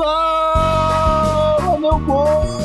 Fala, 0.00 1.78
meu 1.78 2.00
povo! 2.06 2.56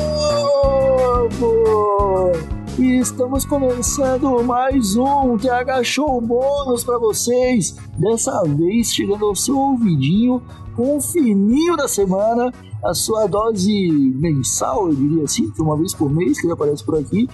Estamos 2.78 3.44
começando 3.44 4.42
mais 4.42 4.96
um 4.96 5.36
TH 5.36 5.84
Show 5.84 6.18
bônus 6.22 6.82
para 6.82 6.96
vocês. 6.98 7.76
Dessa 7.98 8.42
vez 8.44 8.90
chegando 8.90 9.26
ao 9.26 9.34
seu 9.34 9.54
ouvidinho 9.58 10.40
com 10.74 10.96
o 10.96 11.00
fininho 11.02 11.76
da 11.76 11.86
semana, 11.86 12.50
a 12.82 12.94
sua 12.94 13.26
dose 13.26 13.90
mensal, 14.18 14.88
eu 14.88 14.94
diria 14.94 15.24
assim, 15.24 15.52
uma 15.58 15.76
vez 15.76 15.92
por 15.92 16.10
mês 16.10 16.40
que 16.40 16.46
ele 16.46 16.54
aparece 16.54 16.82
por 16.82 16.98
aqui, 16.98 17.28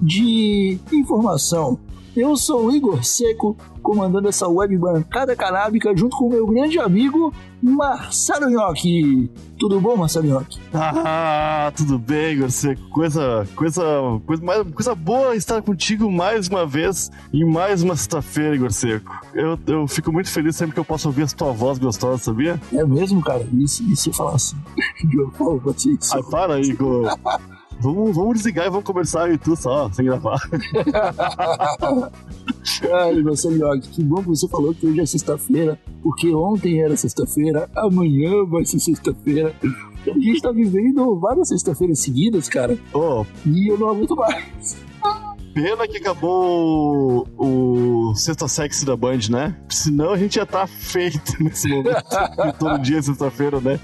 de 0.00 0.78
informação 0.92 1.80
eu 2.20 2.36
sou 2.36 2.66
o 2.66 2.74
Igor 2.74 3.04
Seco, 3.04 3.56
comandando 3.82 4.28
essa 4.28 4.48
web 4.48 4.76
bancada 4.76 5.36
canábica 5.36 5.96
junto 5.96 6.16
com 6.16 6.26
o 6.26 6.30
meu 6.30 6.46
grande 6.46 6.78
amigo 6.78 7.32
Marcelo 7.62 8.50
Nhoque. 8.50 9.30
Tudo 9.58 9.80
bom, 9.80 9.96
Marcelo 9.96 10.26
Nhoque? 10.26 10.58
Ah, 10.72 11.72
tudo 11.76 11.98
bem, 11.98 12.34
Igor 12.34 12.50
Seco. 12.50 12.82
Coisa, 12.90 13.46
coisa, 13.54 13.82
coisa, 14.26 14.44
mais, 14.44 14.62
coisa 14.72 14.94
boa 14.94 15.36
estar 15.36 15.62
contigo 15.62 16.10
mais 16.10 16.48
uma 16.48 16.66
vez 16.66 17.10
em 17.32 17.44
mais 17.44 17.82
uma 17.82 17.96
sexta-feira, 17.96 18.54
Igor 18.54 18.72
Seco. 18.72 19.20
Eu, 19.34 19.58
eu 19.66 19.86
fico 19.86 20.12
muito 20.12 20.28
feliz 20.28 20.56
sempre 20.56 20.74
que 20.74 20.80
eu 20.80 20.84
posso 20.84 21.08
ouvir 21.08 21.22
a 21.22 21.26
tua 21.26 21.52
voz 21.52 21.78
gostosa, 21.78 22.22
sabia? 22.22 22.60
É 22.72 22.84
mesmo, 22.84 23.22
cara? 23.22 23.46
Isso, 23.52 23.82
isso 23.84 24.10
eu 24.10 24.12
falar 24.14 24.34
assim. 24.34 24.56
Eu 25.12 25.30
falo 25.32 25.60
pra 25.60 25.72
ti. 25.72 25.98
Ai, 26.12 26.22
para, 26.30 26.60
Igor. 26.60 27.08
Vamos, 27.80 28.16
vamos 28.16 28.34
desligar 28.34 28.66
e 28.66 28.70
vamos 28.70 28.84
conversar 28.84 29.32
e 29.32 29.38
tu 29.38 29.54
só, 29.54 29.90
sem 29.92 30.04
gravar. 30.04 30.38
Ai, 32.92 33.22
Marcelo, 33.22 33.80
que 33.80 34.02
bom 34.02 34.22
que 34.22 34.28
você 34.28 34.48
falou 34.48 34.74
que 34.74 34.86
hoje 34.86 35.00
é 35.00 35.06
sexta-feira, 35.06 35.78
porque 36.02 36.34
ontem 36.34 36.82
era 36.82 36.96
sexta-feira, 36.96 37.70
amanhã 37.76 38.44
vai 38.46 38.64
ser 38.64 38.80
sexta-feira. 38.80 39.54
A 39.62 40.10
gente 40.10 40.40
tá 40.40 40.50
vivendo 40.50 41.18
várias 41.18 41.48
sexta-feiras 41.48 42.00
seguidas, 42.00 42.48
cara. 42.48 42.76
Oh. 42.92 43.24
E 43.46 43.68
eu 43.70 43.78
não 43.78 43.88
aguento 43.88 44.16
mais. 44.16 44.76
Pena 45.54 45.88
que 45.88 45.96
acabou 45.96 47.26
o, 47.36 48.10
o 48.10 48.14
Sexta 48.14 48.46
Sexy 48.46 48.84
da 48.84 48.96
Band, 48.96 49.18
né? 49.30 49.56
Senão 49.68 50.12
a 50.12 50.16
gente 50.16 50.36
ia 50.36 50.44
estar 50.44 50.60
tá 50.60 50.66
feito 50.66 51.42
nesse 51.42 51.68
momento. 51.68 52.04
todo 52.58 52.78
dia 52.78 52.98
é 52.98 53.02
sexta-feira, 53.02 53.60
né? 53.60 53.80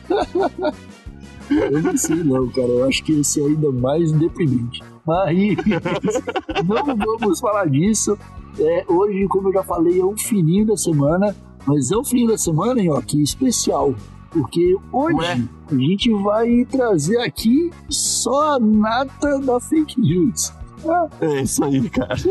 Eu 1.51 1.83
não 1.83 1.97
sei 1.97 2.17
não, 2.17 2.49
cara. 2.49 2.69
Eu 2.69 2.85
acho 2.85 3.03
que 3.05 3.13
esse 3.21 3.41
é 3.41 3.47
ainda 3.47 3.71
mais 3.71 4.13
deprimente. 4.13 4.83
Mas 5.07 5.37
não 6.67 6.97
vamos 6.97 7.41
falar 7.41 7.67
disso. 7.67 8.19
É, 8.59 8.85
hoje, 8.89 9.27
como 9.29 9.49
eu 9.49 9.53
já 9.53 9.63
falei, 9.63 10.01
é 10.01 10.05
um 10.05 10.17
fininho 10.17 10.67
da 10.67 10.77
semana. 10.77 11.35
Mas 11.67 11.91
é 11.91 11.97
um 11.97 12.05
fininho 12.05 12.29
da 12.29 12.39
semana, 12.39 12.81
hein, 12.81 12.91
ó, 12.91 13.01
que 13.01 13.23
especial. 13.23 13.95
Porque 14.31 14.77
hoje 14.93 15.17
Ué? 15.17 15.41
a 15.71 15.75
gente 15.75 16.13
vai 16.23 16.65
trazer 16.65 17.19
aqui 17.21 17.71
só 17.89 18.57
a 18.57 18.61
nata 18.61 19.39
da 19.39 19.61
fake 19.61 20.01
news. 20.01 20.53
É 21.21 21.43
isso 21.43 21.65
aí, 21.65 21.89
cara. 21.89 22.15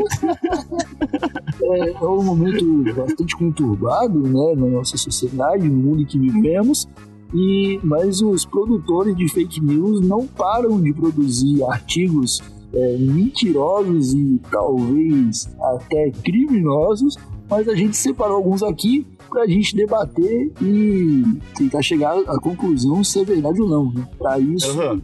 É, 1.62 1.92
é, 1.92 2.06
um 2.06 2.24
momento 2.24 2.66
bastante 2.94 3.38
conturbado 3.38 4.20
né, 4.20 4.56
na 4.56 4.68
nossa 4.68 4.98
sociedade, 4.98 5.68
no 5.68 5.76
mundo 5.76 6.02
em 6.02 6.06
que 6.06 6.20
vivemos. 6.20 6.88
E, 7.34 7.80
mas 7.84 8.22
os 8.22 8.46
produtores 8.46 9.16
de 9.16 9.28
fake 9.28 9.60
news 9.60 10.02
não 10.02 10.28
param 10.28 10.80
de 10.80 10.94
produzir 10.94 11.64
artigos 11.64 12.42
é, 12.74 12.98
mentirosos 12.98 14.14
e 14.14 14.40
talvez 14.52 15.50
até 15.62 16.12
criminosos, 16.12 17.18
mas 17.50 17.68
a 17.68 17.76
gente 17.76 17.98
separou 17.98 18.38
alguns 18.38 18.64
aqui 18.64 19.06
para 19.30 19.44
a 19.44 19.48
gente 19.48 19.76
debater 19.76 20.52
e 20.62 21.24
tentar 21.56 21.82
chegar 21.82 22.16
à 22.28 22.40
conclusão 22.40 23.04
se 23.04 23.20
é 23.20 23.26
verdade 23.26 23.60
ou 23.62 23.68
não. 23.68 23.92
Né? 23.92 24.08
Para 24.18 24.40
isso, 24.40 24.80
uhum, 24.80 25.02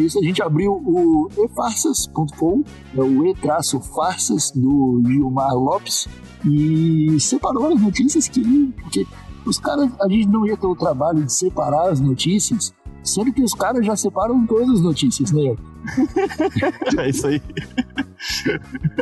isso 0.00 0.18
a 0.18 0.22
gente 0.22 0.42
abriu 0.42 0.72
o 0.72 1.28
efarsas.com, 1.44 2.64
é 2.96 3.00
o 3.00 3.24
e-farsas 3.24 4.50
do 4.50 5.00
Gilmar 5.06 5.54
Lopes, 5.54 6.08
e 6.44 7.20
separou 7.20 7.68
as 7.68 7.80
notícias 7.80 8.26
que, 8.26 8.72
que 8.90 9.06
os 9.44 9.58
caras, 9.58 9.90
a 10.00 10.08
gente 10.08 10.28
não 10.28 10.46
ia 10.46 10.56
ter 10.56 10.66
o 10.66 10.76
trabalho 10.76 11.24
de 11.24 11.32
separar 11.32 11.90
as 11.90 12.00
notícias, 12.00 12.72
sendo 13.04 13.32
que 13.32 13.42
os 13.42 13.54
caras 13.54 13.84
já 13.84 13.96
separam 13.96 14.46
todas 14.46 14.70
as 14.70 14.80
notícias, 14.80 15.32
né? 15.32 15.56
é 16.98 17.08
isso 17.08 17.26
aí. 17.26 17.42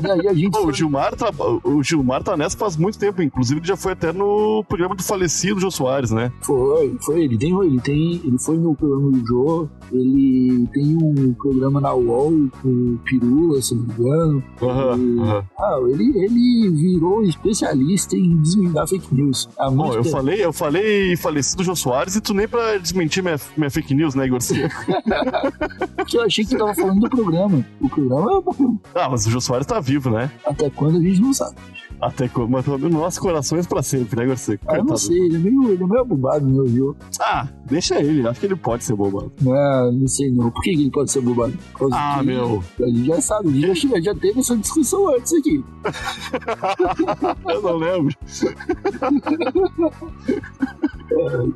E 0.02 0.10
aí 0.10 0.28
a 0.28 0.34
gente. 0.34 0.50
Pô, 0.50 0.66
o, 0.66 0.72
Gilmar 0.72 1.14
tá, 1.14 1.30
o 1.64 1.82
Gilmar 1.82 2.22
tá 2.22 2.36
nessa 2.36 2.56
faz 2.56 2.76
muito 2.76 2.98
tempo, 2.98 3.22
inclusive 3.22 3.60
ele 3.60 3.66
já 3.66 3.76
foi 3.76 3.92
até 3.92 4.12
no 4.12 4.64
programa 4.64 4.94
do 4.94 5.02
falecido 5.02 5.60
Jô 5.60 5.70
Soares, 5.70 6.10
né? 6.10 6.32
Foi, 6.40 6.96
foi. 7.02 7.24
Ele 7.24 7.36
tem, 7.36 7.54
ele 7.62 7.80
tem. 7.80 8.20
Ele 8.24 8.38
foi 8.38 8.56
no 8.56 8.74
programa 8.74 9.10
do 9.10 9.26
Jô, 9.26 9.68
ele 9.92 10.66
tem 10.72 10.96
um 10.96 11.34
programa 11.34 11.80
na 11.80 11.92
UOL 11.94 12.48
com 12.62 12.68
o 12.68 12.98
Pirula, 13.04 13.60
se 13.60 13.74
não 13.74 13.82
me 13.82 13.92
engano. 13.92 14.44
Uhum, 14.62 15.22
uhum. 15.22 15.42
Ah, 15.58 15.78
ele, 15.88 16.18
ele 16.18 16.70
virou 16.70 17.22
especialista 17.22 18.16
em 18.16 18.40
desvendar 18.40 18.88
fake 18.88 19.14
news. 19.14 19.48
Bom, 19.72 19.92
eu 19.92 20.04
falei, 20.04 20.44
eu 20.44 20.52
falei 20.52 21.16
falecido 21.16 21.62
Jô 21.62 21.76
Soares 21.76 22.16
e 22.16 22.20
tu 22.20 22.32
nem 22.32 22.48
pra 22.48 22.78
desmentir 22.78 23.22
minha, 23.22 23.38
minha 23.56 23.70
fake 23.70 23.89
news, 23.94 24.14
né, 24.14 24.26
Igor? 24.26 24.38
Eu 26.12 26.22
achei 26.22 26.44
que 26.44 26.50
tu 26.50 26.58
tava 26.58 26.74
falando 26.74 27.00
do 27.00 27.10
programa. 27.10 27.64
O 27.80 27.88
programa 27.88 28.32
é 28.32 28.34
o 28.36 28.42
programa. 28.42 28.80
Ah, 28.94 29.08
mas 29.08 29.26
o 29.26 29.30
Jô 29.30 29.40
Soares 29.40 29.66
tá 29.66 29.80
vivo, 29.80 30.10
né? 30.10 30.30
Até 30.44 30.68
quando 30.70 30.98
a 30.98 31.02
gente 31.02 31.20
não 31.20 31.32
sabe. 31.32 31.56
Até 32.00 32.28
quando, 32.28 32.48
mas 32.48 32.66
nos 32.66 32.80
nossos 32.90 33.18
corações 33.18 33.66
pra 33.66 33.82
sempre, 33.82 34.18
né, 34.18 34.26
Garcia? 34.26 34.58
Ah, 34.66 34.76
eu 34.76 34.84
não 34.84 34.96
sei, 34.96 35.18
ele 35.18 35.36
é 35.36 35.38
meio, 35.38 35.72
ele 35.72 35.84
é 35.84 35.86
meio 35.86 36.04
bobado, 36.04 36.46
meu 36.46 36.64
viu? 36.64 36.96
Ah, 37.20 37.46
deixa 37.66 38.00
ele, 38.00 38.26
acho 38.26 38.40
que 38.40 38.46
ele 38.46 38.56
pode 38.56 38.84
ser 38.84 38.94
bobado. 38.94 39.30
Não, 39.42 39.92
não 39.92 40.08
sei 40.08 40.30
não. 40.30 40.50
Por 40.50 40.62
que 40.62 40.70
ele 40.70 40.90
pode 40.90 41.10
ser 41.10 41.20
bobado? 41.20 41.52
Ah, 41.92 42.22
meu. 42.22 42.64
A 42.80 42.86
gente 42.86 43.04
já 43.04 43.20
sabe, 43.20 43.48
a 43.48 43.74
gente 43.74 43.88
já, 43.88 44.00
já 44.00 44.14
teve 44.14 44.40
essa 44.40 44.56
discussão 44.56 45.14
antes 45.14 45.34
aqui. 45.34 45.62
eu 47.52 47.62
não 47.62 47.76
lembro. 47.76 48.16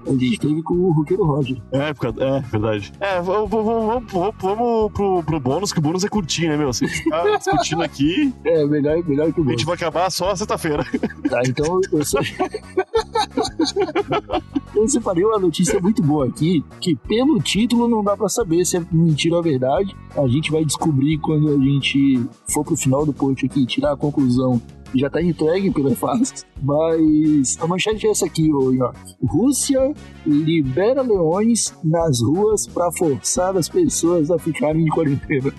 a 0.06 0.11
gente 0.12 0.38
teve 0.41 0.62
com 0.62 0.75
o 0.75 0.93
Roqueiro 0.93 1.25
Roger. 1.25 1.56
É, 1.72 1.88
é 1.88 2.41
verdade. 2.41 2.93
É, 3.00 3.22
vamos, 3.22 3.49
vamos, 3.50 4.12
vamos, 4.12 4.34
vamos 4.38 4.93
pro, 4.93 5.22
pro 5.22 5.41
bônus, 5.41 5.72
que 5.72 5.78
o 5.78 5.82
bônus 5.82 6.05
é 6.05 6.09
curtinho, 6.09 6.50
né, 6.50 6.56
meu? 6.59 6.72
Se 6.72 6.87
ficar 6.87 7.38
discutindo 7.38 7.82
aqui. 7.82 8.34
É, 8.44 8.66
melhor, 8.66 9.03
melhor 9.05 9.32
que 9.32 9.41
o 9.41 9.44
bônus. 9.44 9.55
A 9.55 9.56
gente 9.56 9.66
vai 9.66 9.75
acabar 9.76 10.11
só 10.11 10.34
sexta-feira. 10.37 10.84
Tá, 11.28 11.41
então 11.47 11.81
eu 11.93 12.05
só. 12.05 12.19
eu 14.75 14.89
separei 14.89 15.25
uma 15.25 15.39
notícia 15.39 15.81
muito 15.81 16.03
boa 16.03 16.27
aqui, 16.27 16.65
que 16.81 16.97
pelo 16.97 17.41
título 17.41 17.89
não 17.89 18.03
dá 18.03 18.17
para 18.17 18.28
saber 18.28 18.65
se 18.65 18.77
é 18.77 18.84
mentira 18.91 19.37
ou 19.37 19.43
verdade. 19.43 19.94
A 20.17 20.27
gente 20.27 20.50
vai 20.50 20.65
descobrir 20.65 21.19
quando 21.19 21.49
a 21.49 21.59
gente 21.59 22.25
for 22.49 22.65
pro 22.65 22.77
final 22.77 23.05
do 23.05 23.12
post 23.12 23.44
aqui, 23.47 23.67
tirar 23.67 23.93
a 23.93 23.97
conclusão 23.97 24.61
já 24.94 25.10
tá 25.10 25.22
entregue 25.22 25.71
pela 25.71 25.94
fase. 25.94 26.44
Mas 26.62 27.59
a 27.60 27.66
manchete 27.66 28.06
é 28.06 28.10
essa 28.10 28.27
aqui, 28.27 28.53
ô 28.53 28.72
York. 28.72 28.99
Rússia 29.22 29.93
libera 30.27 31.03
leões 31.03 31.75
nas 31.84 32.22
ruas 32.22 32.66
para 32.66 32.91
forçar 32.93 33.56
as 33.56 33.69
pessoas 33.69 34.31
a 34.31 34.38
ficarem 34.38 34.82
em 34.82 34.88
quarentena. 34.88 35.53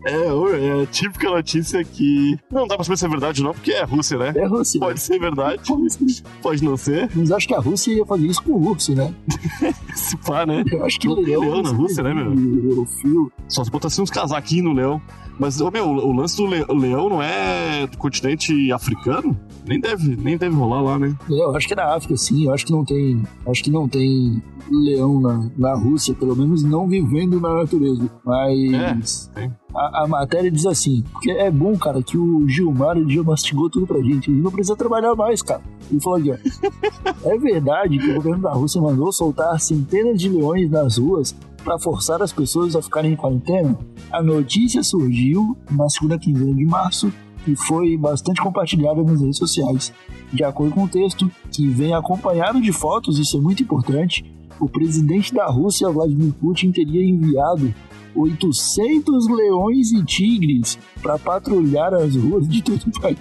é, 0.05 0.11
é 0.11 0.83
a 0.83 0.85
típica 0.87 1.29
notícia 1.29 1.83
que 1.83 2.37
não 2.51 2.67
dá 2.67 2.75
pra 2.75 2.83
saber 2.83 2.97
se 2.97 3.05
é 3.05 3.09
verdade 3.09 3.41
ou 3.41 3.47
não, 3.47 3.53
porque 3.53 3.71
é 3.71 3.83
Rússia, 3.83 4.17
né? 4.17 4.33
É 4.35 4.45
Rússia. 4.45 4.79
Pode 4.79 4.99
ser 4.99 5.19
verdade, 5.19 5.61
pode, 5.65 6.23
pode 6.41 6.63
não 6.63 6.75
ser. 6.75 7.09
Mas 7.15 7.31
acho 7.31 7.47
que 7.47 7.55
a 7.55 7.59
Rússia 7.59 7.93
ia 7.93 8.05
fazer 8.05 8.27
isso 8.27 8.43
com 8.43 8.51
o 8.51 8.69
urso, 8.69 8.93
né? 8.93 9.13
se 9.95 10.17
pá, 10.17 10.45
né? 10.45 10.63
Eu 10.71 10.85
acho 10.85 10.99
que 10.99 11.07
o 11.07 11.15
leão, 11.15 11.41
leão 11.41 11.61
na 11.61 11.71
Rússia, 11.71 12.03
né, 12.03 12.13
meu? 12.13 12.81
O 12.81 12.85
fio. 12.85 13.31
Só 13.47 13.63
se 13.63 13.71
botasse 13.71 14.01
uns 14.01 14.09
casaquinhos 14.09 14.65
no 14.65 14.73
leão. 14.73 15.01
Mas, 15.39 15.61
ô, 15.61 15.71
meu, 15.71 15.87
o 15.87 16.11
lance 16.11 16.35
do 16.35 16.45
leão 16.45 17.07
não 17.07 17.18
é 17.21 17.87
do 17.87 17.97
continente 17.97 18.71
africano? 18.71 19.37
Nem 19.65 19.79
deve, 19.79 20.15
nem 20.15 20.37
deve 20.37 20.55
rolar 20.55 20.81
lá, 20.81 20.99
né? 20.99 21.15
Eu 21.29 21.55
acho 21.55 21.67
que 21.67 21.73
é 21.73 21.75
da 21.75 21.95
África, 21.95 22.15
sim. 22.17 22.45
Eu 22.45 22.53
acho 22.53 22.65
que 22.65 22.71
não 22.71 22.83
tem. 22.83 23.21
Acho 23.47 23.63
que 23.63 23.69
não 23.71 23.87
tem 23.87 24.41
leão 24.71 25.19
na, 25.19 25.49
na 25.57 25.73
Rússia, 25.75 26.13
pelo 26.13 26.35
menos 26.35 26.63
não 26.63 26.87
vivendo 26.87 27.39
na 27.39 27.53
natureza. 27.53 28.09
Mas. 28.23 29.31
É, 29.35 29.49
a, 29.73 30.03
a, 30.03 30.07
matéria 30.07 30.49
diz 30.49 30.65
assim, 30.65 31.03
porque 31.11 31.31
é 31.31 31.49
bom, 31.51 31.77
cara, 31.77 32.01
que 32.01 32.17
o 32.17 32.47
Gilmar 32.47 32.97
ele 32.97 33.13
já 33.13 33.23
mastigou 33.23 33.69
tudo 33.69 33.85
pra 33.85 34.01
gente. 34.01 34.29
Ele 34.29 34.41
não 34.41 34.51
precisa 34.51 34.75
trabalhar 34.75 35.15
mais, 35.15 35.41
cara. 35.41 35.61
Ele 35.89 36.01
falou 36.01 36.19
aqui, 36.19 36.31
ó. 36.31 37.29
é 37.29 37.37
verdade 37.37 37.97
que 37.97 38.09
o 38.09 38.15
governo 38.15 38.41
da 38.41 38.51
Rússia 38.51 38.81
mandou 38.81 39.11
soltar 39.11 39.59
centenas 39.59 40.19
de 40.19 40.29
leões 40.29 40.69
nas 40.69 40.97
ruas 40.97 41.35
para 41.63 41.77
forçar 41.77 42.21
as 42.21 42.31
pessoas 42.31 42.75
a 42.75 42.81
ficarem 42.81 43.13
em 43.13 43.15
quarentena? 43.15 43.77
A 44.11 44.23
notícia 44.23 44.81
surgiu 44.81 45.57
na 45.69 45.87
segunda 45.89 46.17
quinzena 46.17 46.53
de 46.53 46.65
março 46.65 47.11
e 47.47 47.55
foi 47.55 47.97
bastante 47.97 48.41
compartilhada 48.41 49.03
nas 49.03 49.21
redes 49.21 49.37
sociais. 49.37 49.93
De 50.31 50.43
acordo 50.43 50.73
com 50.73 50.83
o 50.83 50.89
texto, 50.89 51.29
que 51.51 51.67
vem 51.67 51.93
acompanhado 51.93 52.61
de 52.61 52.71
fotos, 52.71 53.17
isso 53.17 53.37
é 53.37 53.39
muito 53.41 53.63
importante, 53.63 54.23
o 54.59 54.69
presidente 54.69 55.33
da 55.33 55.45
Rússia, 55.47 55.89
Vladimir 55.89 56.33
Putin, 56.33 56.71
teria 56.71 57.03
enviado 57.03 57.73
800 58.15 59.27
leões 59.29 59.91
e 59.91 60.03
tigres 60.03 60.77
para 61.01 61.17
patrulhar 61.17 61.93
as 61.93 62.15
ruas 62.15 62.47
de 62.47 62.61
todo 62.61 62.81
o 62.85 62.91
país. 62.99 63.17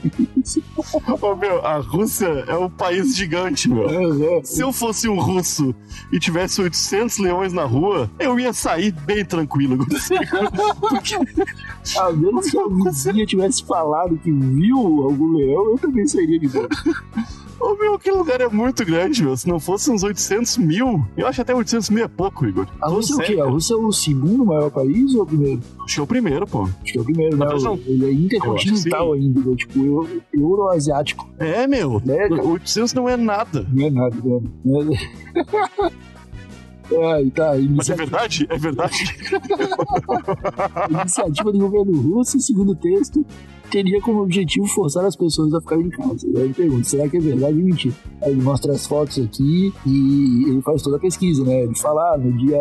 Ô, 1.22 1.36
meu, 1.36 1.64
a 1.64 1.78
Rússia 1.78 2.26
é 2.26 2.56
um 2.56 2.68
país 2.70 3.14
gigante, 3.14 3.68
meu. 3.68 3.88
É, 3.88 4.38
é. 4.38 4.44
Se 4.44 4.62
eu 4.62 4.72
fosse 4.72 5.08
um 5.08 5.20
russo 5.20 5.74
e 6.12 6.18
tivesse 6.18 6.60
800 6.60 7.18
leões 7.18 7.52
na 7.52 7.64
rua, 7.64 8.10
eu 8.18 8.38
ia 8.38 8.52
sair 8.52 8.92
bem 8.92 9.24
tranquilo. 9.24 9.86
A 11.98 12.12
menos 12.12 12.50
que 12.50 12.58
a 12.58 12.68
vizinha 12.68 13.24
tivesse 13.24 13.64
falado 13.64 14.18
que 14.18 14.30
viu 14.30 14.78
algum 15.02 15.32
leão, 15.36 15.70
eu 15.70 15.78
também 15.78 16.06
sairia 16.06 16.38
de 16.38 16.48
boa. 16.48 16.68
Ô, 17.60 17.74
meu, 17.74 17.94
aquele 17.94 18.16
lugar 18.16 18.40
é 18.40 18.48
muito 18.48 18.84
grande, 18.84 19.22
meu. 19.22 19.36
Se 19.36 19.48
não 19.48 19.58
fosse 19.58 19.90
uns 19.90 20.02
800 20.04 20.58
mil, 20.58 21.04
eu 21.16 21.26
acho 21.26 21.40
até 21.42 21.52
800 21.54 21.90
mil 21.90 22.04
é 22.04 22.08
pouco, 22.08 22.46
Igor. 22.46 22.66
A 22.80 22.88
Rússia 22.88 23.14
é 23.14 23.16
o 23.16 23.20
quê? 23.20 23.40
A 23.40 23.44
Rússia 23.46 23.74
é 23.74 23.76
o 23.76 23.92
segundo 23.92 24.44
maior 24.44 24.70
país 24.70 25.12
ou 25.14 25.22
o 25.22 25.26
primeiro? 25.26 25.60
Acho 25.84 25.94
que 25.94 26.00
é 26.00 26.02
o 26.02 26.06
primeiro, 26.06 26.46
pô. 26.46 26.62
Acho 26.62 26.92
que 26.92 26.98
é 26.98 27.00
o 27.00 27.04
primeiro, 27.04 27.36
né? 27.36 27.46
Não. 27.46 27.74
Ele 27.86 28.06
é 28.06 28.12
intercontinental 28.12 29.12
ainda, 29.12 29.40
né? 29.40 29.56
tipo 29.56 29.78
eu- 29.84 30.08
euroasiático. 30.32 31.28
É, 31.38 31.66
meu. 31.66 32.00
É, 32.08 32.28
cara. 32.28 32.44
800 32.44 32.94
não 32.94 33.08
é 33.08 33.16
nada. 33.16 33.66
Não 33.72 33.86
é 33.86 33.90
nada, 33.90 34.16
né? 34.64 34.98
É, 36.90 37.22
e 37.22 37.30
tá, 37.30 37.52
Mas 37.70 37.90
é 37.90 37.94
verdade? 37.94 38.46
É 38.48 38.56
verdade? 38.56 39.16
iniciativa 40.90 41.52
do 41.52 41.58
governo 41.58 42.00
russo, 42.00 42.40
segundo 42.40 42.72
o 42.72 42.76
texto, 42.76 43.24
teria 43.70 44.00
como 44.00 44.22
objetivo 44.22 44.66
forçar 44.66 45.04
as 45.04 45.14
pessoas 45.14 45.52
a 45.52 45.60
ficarem 45.60 45.86
em 45.86 45.90
casa. 45.90 46.26
Aí 46.36 46.48
eu 46.48 46.54
pergunto, 46.54 46.86
será 46.86 47.08
que 47.08 47.16
é 47.16 47.20
verdade 47.20 47.58
ou 47.58 47.64
mentira? 47.64 47.94
Aí 48.22 48.32
ele 48.32 48.42
mostra 48.42 48.72
as 48.72 48.86
fotos 48.86 49.18
aqui 49.18 49.72
e 49.86 50.44
ele 50.48 50.62
faz 50.62 50.82
toda 50.82 50.96
a 50.96 51.00
pesquisa, 51.00 51.44
né? 51.44 51.64
Ele 51.64 51.76
fala, 51.76 52.14
ah, 52.14 52.18
no 52.18 52.32
dia, 52.32 52.58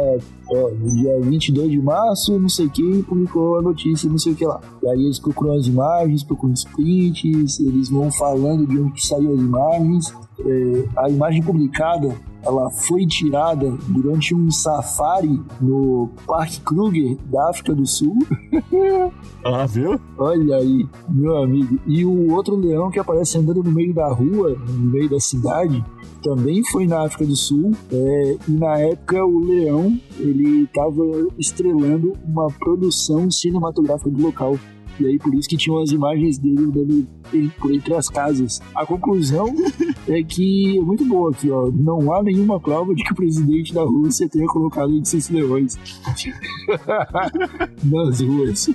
ó, 0.50 0.70
no 0.72 1.02
dia 1.02 1.20
22 1.22 1.72
de 1.72 1.82
março, 1.82 2.38
não 2.40 2.50
sei 2.50 2.70
quem 2.70 3.02
publicou 3.02 3.60
a 3.60 3.62
notícia, 3.62 4.10
não 4.10 4.18
sei 4.18 4.34
o 4.34 4.36
que 4.36 4.46
lá. 4.46 4.60
E 4.84 4.90
aí 4.90 5.04
eles 5.06 5.20
procuram 5.20 5.56
as 5.56 5.68
imagens, 5.68 6.24
procuram 6.24 6.54
os 6.54 6.66
prints, 6.66 7.60
eles 7.60 7.90
vão 7.90 8.12
falando 8.12 8.68
de 8.68 8.78
onde 8.78 9.06
saiu 9.06 9.34
as 9.34 9.40
imagens. 9.40 10.14
É, 10.40 10.84
a 10.98 11.10
imagem 11.10 11.42
publicada 11.42 12.16
ela 12.48 12.70
foi 12.70 13.06
tirada 13.06 13.78
durante 13.90 14.34
um 14.34 14.50
safari 14.50 15.42
no 15.60 16.10
Parque 16.26 16.62
Kruger 16.62 17.18
da 17.26 17.50
África 17.50 17.76
do 17.76 17.86
Sul. 17.86 18.16
Ah, 19.46 19.66
viu? 19.66 19.98
Olha 20.18 20.58
aí, 20.58 20.86
meu 21.08 21.38
amigo. 21.38 21.80
E 21.88 22.04
o 22.04 22.34
outro 22.34 22.56
leão 22.56 22.92
que 22.92 23.00
aparece 23.00 23.38
andando 23.38 23.64
no 23.64 23.72
meio 23.72 23.94
da 23.94 24.10
rua, 24.10 24.58
no 24.68 24.92
meio 24.92 25.10
da 25.10 25.22
cidade, 25.22 25.82
também 26.22 26.62
foi 26.66 26.86
na 26.86 27.06
África 27.06 27.26
do 27.26 27.36
Sul. 27.36 27.72
É, 27.90 28.38
e 28.46 28.52
na 28.52 28.78
época 28.78 29.24
o 29.26 29.40
leão 29.40 29.98
ele 30.20 30.64
estava 30.64 31.02
estrelando 31.40 32.14
uma 32.26 32.48
produção 32.48 33.32
cinematográfica 33.32 34.10
do 34.10 34.22
local. 34.22 34.58
E 35.00 35.06
aí 35.06 35.18
por 35.20 35.34
isso 35.36 35.48
que 35.50 35.58
tinham 35.58 35.80
as 35.82 35.92
imagens 35.92 36.38
dele 36.38 36.60
andando 36.60 37.08
entre 37.66 37.94
as 37.94 38.10
casas. 38.10 38.60
A 38.76 38.86
conclusão 38.86 39.54
é 40.08 40.24
que 40.24 40.78
é 40.78 40.82
muito 40.82 41.06
boa 41.06 41.32
aqui, 41.32 41.50
ó. 41.52 41.70
Não 41.72 42.12
há 42.14 42.24
nenhuma 42.24 42.60
prova 42.60 42.94
de 42.96 43.04
que 43.04 43.12
o 43.14 43.16
presidente 43.16 43.74
da 43.74 43.84
Rússia 43.84 44.28
tenha 44.30 44.48
colocado 44.48 44.96
esses 44.98 45.30
leões 45.30 45.78
nas 47.84 48.22
ruas. 48.22 48.70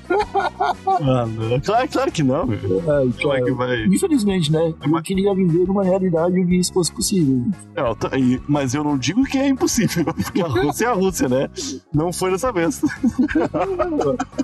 Ah, 1.00 1.26
não. 1.26 1.60
Claro, 1.60 1.88
claro 1.88 2.12
que 2.12 2.22
não, 2.22 2.46
meu. 2.46 2.58
Ai, 2.90 3.10
Como 3.20 3.32
é 3.32 3.38
cara. 3.38 3.44
que 3.44 3.52
vai? 3.52 3.84
Infelizmente, 3.86 4.52
né? 4.52 4.74
Eu 4.84 5.02
queria 5.02 5.34
viver 5.34 5.66
numa 5.66 5.82
realidade 5.84 6.38
onde 6.40 6.56
isso 6.56 6.72
fosse 6.72 6.92
possível. 6.92 7.44
Não, 7.74 7.96
e- 8.18 8.40
mas 8.48 8.74
eu 8.74 8.84
não 8.84 8.96
digo 8.96 9.24
que 9.24 9.38
é 9.38 9.48
impossível, 9.48 10.04
porque 10.14 10.40
a 10.42 10.46
Rússia 10.46 10.86
é 10.86 10.88
a 10.88 10.92
Rússia, 10.94 11.28
né? 11.28 11.48
Não 11.92 12.12
foi 12.12 12.30
dessa 12.30 12.52
vez. 12.52 12.80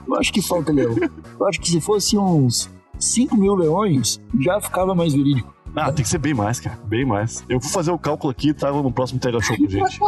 Eu 0.07 0.17
acho 0.17 0.33
que 0.33 0.43
falta 0.43 0.73
leão. 0.73 0.95
Eu 1.39 1.47
acho 1.47 1.61
que 1.61 1.68
se 1.69 1.81
fosse 1.81 2.17
uns 2.19 2.71
5 2.99 3.37
mil 3.37 3.55
leões, 3.55 4.21
já 4.41 4.61
ficava 4.61 4.95
mais 4.95 5.15
verídico. 5.15 5.55
Ah, 5.77 5.93
tem 5.93 6.03
que 6.03 6.09
ser 6.09 6.19
bem 6.19 6.35
mais, 6.35 6.59
cara. 6.59 6.79
Bem 6.87 7.05
mais. 7.05 7.45
Eu 7.49 7.61
vou 7.61 7.71
fazer 7.71 7.91
o 7.91 7.99
cálculo 7.99 8.31
aqui 8.31 8.49
e 8.49 8.55
trago 8.55 8.83
no 8.83 8.91
próximo 8.91 9.21
Tega 9.21 9.41
Show 9.41 9.57
pra 9.57 9.69
gente. 9.69 9.99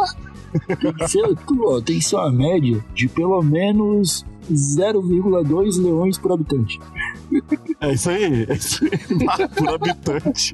Tem 0.81 0.93
que 0.93 1.07
ser, 1.07 1.23
ó, 1.23 1.81
tem 1.81 1.99
que 1.99 2.03
ser 2.03 2.15
uma 2.17 2.31
média 2.31 2.83
de 2.93 3.07
pelo 3.07 3.41
menos 3.41 4.25
0,2 4.51 5.81
leões 5.81 6.17
por 6.17 6.31
habitante. 6.33 6.79
É 7.79 7.93
isso 7.93 8.09
aí, 8.09 8.45
é 8.49 8.53
isso 8.53 8.83
aí. 8.83 8.91
Ah, 9.29 9.47
Por 9.47 9.69
habitante. 9.69 10.53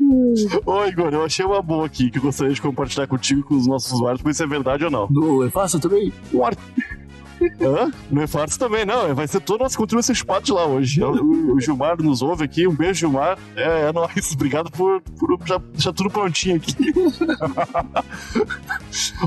Ô, 0.64 0.84
Igor, 0.86 1.12
eu 1.12 1.24
achei 1.24 1.44
uma 1.44 1.60
boa 1.60 1.84
aqui 1.86 2.10
que 2.10 2.18
eu 2.18 2.22
gostaria 2.22 2.54
de 2.54 2.62
compartilhar 2.62 3.06
contigo 3.06 3.40
e 3.40 3.42
com 3.42 3.56
os 3.56 3.66
nossos 3.66 3.92
usuários, 3.92 4.22
ver 4.22 4.34
se 4.34 4.42
é 4.42 4.46
verdade 4.46 4.84
ou 4.84 4.90
não. 4.90 5.06
No, 5.10 5.44
é 5.44 5.50
fácil 5.50 5.78
também? 5.80 6.12
Um 6.32 6.44
ar... 6.44 6.56
Hã? 7.60 7.90
Não 8.10 8.22
é 8.22 8.26
fácil 8.26 8.58
também, 8.58 8.84
não. 8.84 9.14
Vai 9.14 9.26
ser 9.26 9.40
todo 9.40 9.60
nosso 9.60 9.76
conteúdo 9.76 10.00
esse 10.00 10.12
de 10.42 10.52
lá 10.52 10.66
hoje. 10.66 11.02
O, 11.02 11.54
o 11.54 11.60
Gilmar 11.60 12.00
nos 12.00 12.22
ouve 12.22 12.44
aqui. 12.44 12.66
Um 12.66 12.74
beijo, 12.74 13.00
Gilmar. 13.00 13.38
É, 13.54 13.88
é 13.88 13.92
nóis. 13.92 14.32
Obrigado 14.32 14.70
por, 14.70 15.00
por 15.18 15.38
já 15.44 15.58
deixar 15.58 15.92
tudo 15.92 16.10
prontinho 16.10 16.56
aqui. 16.56 16.74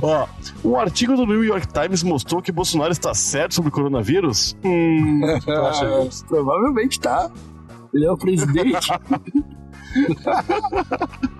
Ó, 0.01 0.27
um 0.63 0.77
artigo 0.77 1.15
do 1.15 1.25
New 1.25 1.44
York 1.44 1.67
Times 1.67 2.03
mostrou 2.03 2.41
que 2.41 2.51
Bolsonaro 2.51 2.91
está 2.91 3.13
certo 3.13 3.56
sobre 3.56 3.69
o 3.69 3.71
coronavírus? 3.71 4.56
Hum? 4.63 5.21
Provavelmente 6.27 7.00
tá. 7.00 7.29
Ele 7.94 8.06
é 8.06 8.11
o 8.11 8.17
presidente. 8.17 8.89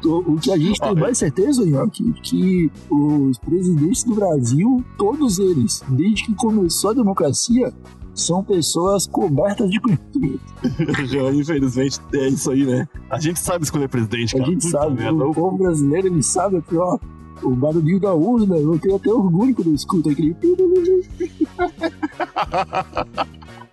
O, 0.06 0.36
que 0.38 0.51
a 0.51 0.57
gente 0.57 0.80
tem 0.80 0.96
mais 0.96 1.18
certeza, 1.18 1.66
Nhoque, 1.66 2.13
que 2.24 2.72
os 2.90 3.38
presidentes 3.38 4.04
do 4.04 4.16
Brasil, 4.16 4.84
todos 4.98 5.40
eles, 5.40 5.84
desde 5.90 6.25
que 6.25 6.36
começou 6.36 6.92
a 6.92 6.94
democracia, 6.94 7.74
são 8.13 8.44
pessoas 8.44 9.07
cobertas 9.07 9.69
de 9.69 9.80
conhecimento. 9.80 10.42
Infelizmente, 11.40 12.00
é 12.13 12.28
isso 12.28 12.51
aí, 12.51 12.66
né? 12.66 12.88
A 13.10 13.19
gente 13.19 13.40
sabe 13.40 13.63
escolher 13.63 13.88
presidente, 13.88 14.36
A 14.36 14.40
cara. 14.40 14.52
gente 14.52 14.66
Puta 14.66 14.78
sabe, 14.78 14.95
merda. 15.02 15.25
o 15.25 15.34
povo 15.34 15.57
brasileiro, 15.57 16.07
ele 16.07 16.24
sabe 16.24 16.57
aqui, 16.57 16.75
ó. 16.75 16.98
O 17.42 17.52
barulhinho 17.52 18.02
da 18.02 18.13
urna, 18.13 18.57
eu 18.57 18.78
tenho 18.78 18.98
até 18.98 19.10
orgulho 19.10 19.56
quando 19.56 19.69
eu 19.69 19.75
escuto 19.75 20.10
aquele. 20.10 20.36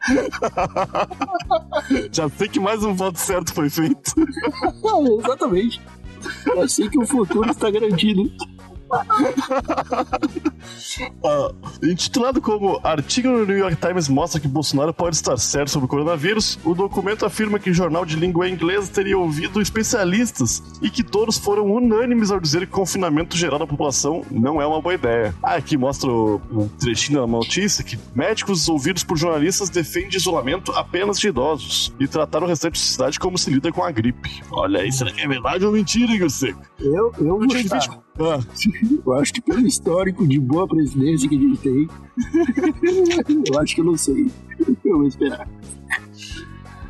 Já 2.13 2.29
sei 2.29 2.49
que 2.49 2.61
mais 2.61 2.85
um 2.85 2.95
voto 2.95 3.19
certo 3.19 3.53
foi 3.53 3.69
feito. 3.69 4.13
Exatamente. 5.25 5.81
Eu 6.47 6.69
sei 6.69 6.89
que 6.89 6.99
o 6.99 7.07
futuro 7.07 7.51
está 7.51 7.71
garantido. 7.71 8.31
Ó, 11.23 11.53
intitulado 11.83 12.41
como 12.41 12.81
Artigo 12.83 13.29
no 13.29 13.45
New 13.47 13.59
York 13.59 13.77
Times 13.77 14.09
mostra 14.09 14.41
que 14.41 14.49
Bolsonaro 14.49 14.93
pode 14.95 15.17
estar 15.17 15.37
certo 15.37 15.71
sobre 15.71 15.87
o 15.87 15.89
coronavírus, 15.89 16.59
o 16.65 16.75
documento 16.75 17.25
afirma 17.27 17.59
que 17.59 17.71
o 17.71 17.75
jornal 17.75 18.05
de 18.05 18.17
língua 18.17 18.49
inglesa 18.49 18.91
teria 18.93 19.19
ouvido 19.19 19.61
especialistas 19.61 20.63
e 20.81 20.91
que 20.91 21.03
todos 21.03 21.39
foram 21.39 21.71
unânimes 21.71 22.31
ao 22.31 22.41
dizer 22.41 22.61
que 22.61 22.73
o 22.73 22.77
confinamento 22.77 23.37
geral 23.37 23.59
da 23.59 23.67
população 23.67 24.23
não 24.31 24.61
é 24.61 24.67
uma 24.67 24.81
boa 24.81 24.95
ideia. 24.95 25.35
Ah, 25.43 25.55
aqui 25.57 25.77
mostra 25.77 26.11
o, 26.11 26.41
um 26.51 26.69
trechinho 26.69 27.21
da 27.21 27.27
notícia 27.27 27.83
que 27.85 27.99
médicos 28.15 28.69
ouvidos 28.69 29.03
por 29.05 29.17
jornalistas 29.17 29.69
defendem 29.71 30.17
isolamento 30.17 30.73
apenas 30.73 31.19
de 31.19 31.29
idosos 31.29 31.93
e 31.99 32.07
tratar 32.07 32.43
o 32.43 32.47
restante 32.47 32.75
da 32.75 32.79
sociedade 32.79 33.19
como 33.19 33.37
se 33.37 33.51
lida 33.51 33.73
com 33.73 33.83
a 33.83 33.91
gripe. 33.91 34.43
Olha 34.51 34.81
aí, 34.81 34.93
será 34.93 35.11
que 35.11 35.21
é 35.21 35.29
verdade 35.29 35.65
ou 35.65 35.73
mentira, 35.73 36.13
Igor 36.13 36.31
Seco? 36.31 36.61
Eu, 36.79 37.13
eu 37.19 37.39
vou 37.39 37.49
visto- 37.49 38.06
Ah, 38.19 38.41
Eu 39.05 39.13
acho 39.15 39.33
que 39.35 39.41
pelo 39.43 39.67
histórico 39.67 40.27
de 40.27 40.39
boa 40.41 40.67
presidência 40.67 41.29
que 41.29 41.37
a 41.37 41.39
gente 41.39 41.59
tem, 41.59 41.89
eu 43.53 43.61
acho 43.61 43.75
que 43.75 43.81
eu 43.81 43.85
não 43.85 43.97
sei. 43.97 44.31
Eu 44.85 44.99
vou 44.99 45.07
esperar. 45.07 45.49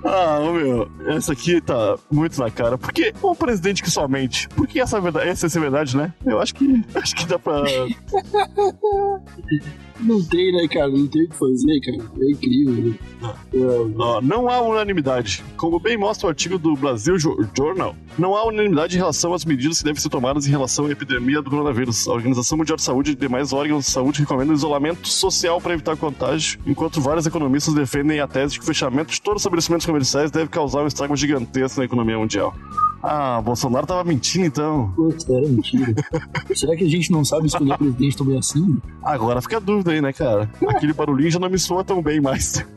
Ah, 0.06 0.38
meu, 0.52 0.88
essa 1.08 1.32
aqui 1.32 1.60
tá 1.60 1.96
muito 2.10 2.38
na 2.40 2.50
cara. 2.50 2.78
Porque 2.78 3.12
um 3.22 3.34
presidente 3.34 3.82
que 3.82 3.90
somente. 3.90 4.48
Porque 4.50 4.80
essa 4.80 4.98
é 4.98 5.00
verdade, 5.00 5.28
essa 5.28 5.46
é 5.46 5.50
a 5.56 5.60
verdade, 5.60 5.96
né? 5.96 6.12
Eu 6.24 6.40
acho 6.40 6.54
que 6.54 6.84
acho 6.94 7.14
que 7.16 7.26
dá 7.26 7.38
pra. 7.38 7.62
Não 9.98 10.22
tem, 10.22 10.52
né, 10.52 10.68
cara? 10.68 10.88
Não 10.90 11.06
tem 11.06 11.24
o 11.24 11.28
que 11.30 11.36
fazer, 11.36 11.80
cara. 11.80 12.10
É 12.20 12.30
incrível. 12.30 12.74
Né? 12.84 12.94
É, 13.54 13.58
Ó, 13.98 14.20
não 14.20 14.46
há 14.50 14.60
unanimidade. 14.60 15.42
Como 15.56 15.80
bem 15.80 15.96
mostra 15.96 16.26
o 16.26 16.28
artigo 16.28 16.58
do 16.58 16.76
Brasil 16.76 17.18
Jo- 17.18 17.46
Journal, 17.56 17.96
não 18.18 18.36
há 18.36 18.44
unanimidade 18.46 18.94
em 18.94 18.98
relação 18.98 19.32
às 19.32 19.42
medidas 19.46 19.78
que 19.78 19.84
devem 19.84 19.98
ser 19.98 20.10
tomadas 20.10 20.46
em 20.46 20.50
relação 20.50 20.84
à 20.84 20.90
epidemia 20.90 21.40
do 21.40 21.48
coronavírus. 21.48 22.06
A 22.06 22.12
Organização 22.12 22.58
Mundial 22.58 22.76
de 22.76 22.82
Saúde 22.82 23.12
e 23.12 23.14
demais 23.14 23.54
órgãos 23.54 23.86
de 23.86 23.90
saúde 23.90 24.20
recomendam 24.20 24.54
isolamento 24.54 25.08
social 25.08 25.62
para 25.62 25.72
evitar 25.72 25.96
contágio, 25.96 26.60
enquanto 26.66 27.00
vários 27.00 27.26
economistas 27.26 27.72
defendem 27.72 28.20
a 28.20 28.28
tese 28.28 28.52
de 28.52 28.58
que 28.58 28.64
o 28.64 28.66
fechamento 28.66 29.10
de 29.12 29.20
todos 29.22 29.40
os 29.40 29.42
estabelecimentos 29.46 29.86
comerciais 29.96 30.30
deve 30.30 30.48
causar 30.48 30.82
um 30.82 30.86
estrago 30.86 31.16
gigantesco 31.16 31.80
na 31.80 31.86
economia 31.86 32.18
mundial. 32.18 32.54
Ah, 33.02 33.40
Bolsonaro 33.40 33.86
tava 33.86 34.04
mentindo 34.04 34.44
então. 34.46 34.92
Putz, 34.94 35.28
era 35.28 35.46
mentira. 35.46 35.94
Será 36.54 36.76
que 36.76 36.84
a 36.84 36.88
gente 36.88 37.10
não 37.10 37.24
sabe 37.24 37.46
escolher 37.46 37.78
presidente 37.78 38.16
também 38.16 38.38
assim? 38.38 38.78
Agora 39.02 39.40
fica 39.40 39.56
a 39.56 39.60
dúvida 39.60 39.92
aí, 39.92 40.02
né, 40.02 40.12
cara? 40.12 40.50
Aquele 40.68 40.92
barulhinho 40.92 41.30
já 41.30 41.38
não 41.38 41.48
me 41.48 41.58
soa 41.58 41.84
tão 41.84 42.02
bem 42.02 42.20
mais. 42.20 42.64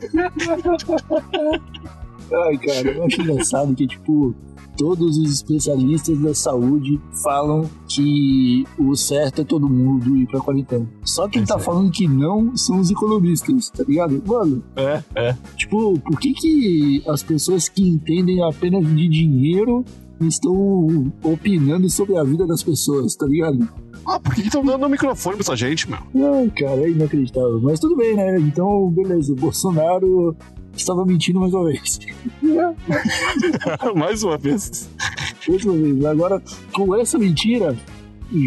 Ai, 2.32 2.58
cara, 2.58 2.88
eu 2.92 3.04
acho 3.04 3.20
engraçado 3.20 3.74
que, 3.74 3.88
tipo, 3.88 4.34
todos 4.80 5.18
os 5.18 5.30
especialistas 5.30 6.18
da 6.18 6.34
saúde 6.34 6.98
falam 7.22 7.68
que 7.86 8.64
o 8.78 8.96
certo 8.96 9.42
é 9.42 9.44
todo 9.44 9.68
mundo 9.68 10.16
ir 10.16 10.26
pra 10.26 10.40
quarentena. 10.40 10.88
Só 11.04 11.28
quem 11.28 11.42
É 11.42 11.44
tá 11.44 11.54
certo. 11.54 11.66
falando 11.66 11.90
que 11.90 12.08
não 12.08 12.56
são 12.56 12.80
os 12.80 12.90
economistas, 12.90 13.68
tá 13.68 13.84
ligado? 13.86 14.22
Mano, 14.26 14.62
É, 14.74 15.02
é. 15.14 15.36
tipo, 15.56 15.98
por 16.00 16.18
que 16.18 16.32
que 16.32 17.02
as 17.06 17.22
pessoas 17.22 17.68
que 17.68 17.82
entendem 17.86 18.42
apenas 18.42 18.82
de 18.86 19.06
dinheiro 19.06 19.84
estão 20.20 21.12
opinando 21.22 21.88
sobre 21.90 22.16
a 22.16 22.24
vida 22.24 22.46
das 22.46 22.62
pessoas, 22.62 23.14
tá 23.14 23.26
ligado? 23.26 23.68
Ah, 24.06 24.18
por 24.18 24.34
que 24.34 24.40
estão 24.40 24.64
dando 24.64 24.86
o 24.86 24.88
microfone 24.88 25.36
pra 25.36 25.42
essa 25.42 25.56
gente, 25.56 25.86
meu? 25.90 25.98
Ai, 26.34 26.50
cara, 26.56 26.80
é 26.86 26.90
inacreditável. 26.90 27.60
Mas 27.62 27.78
tudo 27.78 27.96
bem, 27.96 28.16
né? 28.16 28.38
Então, 28.40 28.88
beleza. 28.90 29.32
O 29.32 29.36
Bolsonaro 29.36 30.34
estava 30.74 31.04
mentindo 31.04 31.40
mais 31.40 31.52
uma 31.52 31.64
vez. 31.64 31.98
Mais 33.94 34.22
uma 34.22 34.38
vez. 34.38 34.88
Mais 35.48 35.64
uma 35.64 35.74
vez. 35.74 36.04
Agora, 36.04 36.42
com 36.72 36.94
essa 36.94 37.18
mentira, 37.18 37.76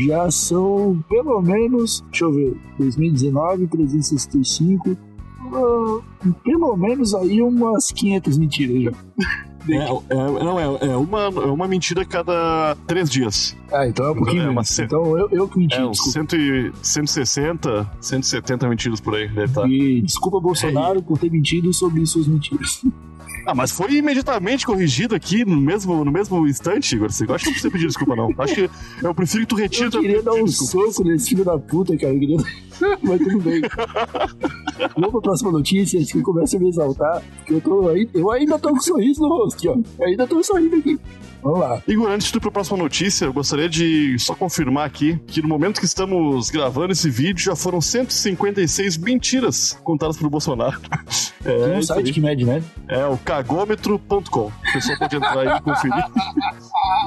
já 0.07 0.29
são 0.31 1.03
pelo 1.09 1.41
menos, 1.41 2.01
deixa 2.09 2.25
eu 2.25 2.33
ver, 2.33 2.57
2019, 2.77 3.67
365, 3.67 4.97
ah, 5.53 6.01
pelo 6.43 6.75
menos 6.77 7.13
aí 7.13 7.41
umas 7.41 7.91
500 7.91 8.37
mentiras 8.37 8.83
já. 8.83 8.91
É, 9.69 9.75
é- 9.75 10.43
não, 10.43 10.59
é, 10.59 10.63
é 10.91 10.95
uma, 10.97 11.21
é 11.23 11.45
uma 11.51 11.67
mentira 11.67 12.01
a 12.01 12.05
cada 12.05 12.75
três 12.87 13.09
dias. 13.09 13.55
Ah, 13.71 13.87
então 13.87 14.05
é 14.07 14.11
um 14.11 14.15
pouquinho 14.15 14.43
É, 14.59 14.83
Então 14.83 15.17
eu, 15.17 15.29
eu 15.31 15.47
que 15.47 15.57
menti, 15.57 15.75
É, 15.75 15.85
uns 15.85 15.91
desculpa. 15.97 16.29
100 16.29 16.39
e- 16.39 16.71
160, 16.81 17.89
170 18.01 18.67
mentiras 18.67 18.99
por 18.99 19.15
aí, 19.15 19.27
deve 19.27 19.45
estar. 19.45 19.67
E 19.69 20.01
desculpa, 20.01 20.39
Bolsonaro, 20.39 21.01
por 21.01 21.17
ter 21.17 21.31
mentido 21.31 21.73
sobre 21.73 22.05
suas 22.05 22.27
mentiras. 22.27 22.81
Ah, 23.45 23.53
mas 23.53 23.71
foi 23.71 23.95
imediatamente 23.95 24.65
corrigido 24.65 25.13
aqui 25.13 25.43
no 25.43 25.59
mesmo, 25.59 26.05
no 26.05 26.09
mesmo 26.13 26.47
instante, 26.47 26.95
Igor. 26.95 27.07
Acho 27.09 27.17
que 27.25 27.27
não 27.27 27.35
precisa 27.35 27.69
pedir 27.69 27.87
desculpa, 27.87 28.15
não. 28.15 28.33
Acho 28.37 28.55
que 28.55 28.69
eu 29.03 29.13
prefiro 29.13 29.41
que 29.41 29.47
tu 29.47 29.55
retire 29.57 29.89
Eu 29.93 29.99
queria 29.99 30.23
dar 30.23 30.31
um 30.31 30.45
desculpa. 30.45 30.89
soco 30.93 31.03
nesse 31.05 31.27
filho 31.27 31.43
da 31.43 31.59
puta, 31.59 31.97
cara. 31.97 32.13
Eu 32.13 32.19
queria... 32.21 32.37
Mas 33.03 33.19
tudo 33.19 33.39
bem. 33.41 33.61
Vamos 34.95 35.11
pra 35.11 35.21
próxima 35.21 35.51
notícia, 35.51 35.99
antes 35.99 36.11
que 36.11 36.21
comece 36.21 36.57
a 36.57 36.59
me 36.59 36.69
exaltar. 36.69 37.21
Porque 37.37 37.53
eu, 37.53 37.61
tô 37.61 37.87
aí, 37.89 38.09
eu 38.13 38.31
ainda 38.31 38.57
tô 38.59 38.69
com 38.69 38.77
um 38.77 38.81
sorriso 38.81 39.21
no 39.21 39.29
rosto, 39.29 39.57
aqui, 39.57 39.67
ó. 39.69 39.75
Eu 40.03 40.07
ainda 40.07 40.27
tô 40.27 40.41
sorrindo 40.43 40.75
aqui. 40.75 40.99
Vamos 41.41 41.59
lá. 41.59 41.81
Igor, 41.87 42.09
antes 42.09 42.31
de 42.31 42.37
ir 42.37 42.39
para 42.39 42.49
a 42.49 42.53
próxima 42.53 42.77
notícia, 42.77 43.25
eu 43.25 43.33
gostaria 43.33 43.67
de 43.67 44.17
só 44.17 44.33
confirmar 44.33 44.85
aqui 44.87 45.19
que 45.27 45.41
no 45.41 45.47
momento 45.49 45.79
que 45.79 45.85
estamos 45.85 46.49
gravando 46.49 46.93
esse 46.93 47.09
vídeo 47.09 47.43
já 47.43 47.53
foram 47.55 47.81
156 47.81 48.97
mentiras 48.97 49.77
contadas 49.83 50.15
pelo 50.15 50.29
Bolsonaro. 50.29 50.79
Tem 51.43 51.53
É, 51.53 51.75
um 51.75 51.79
isso 51.79 51.87
site 51.87 52.07
aí. 52.07 52.13
que 52.13 52.21
mede, 52.21 52.45
né? 52.45 52.63
é 52.87 53.05
o 53.05 53.17
cagômetro.com. 53.17 54.45
O 54.47 54.51
pessoal 54.73 54.97
pode 54.99 55.15
entrar 55.17 55.37
aí 55.39 55.57
e 55.57 55.61
conferir. 55.61 56.05